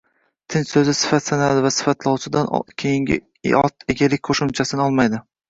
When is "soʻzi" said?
0.75-0.95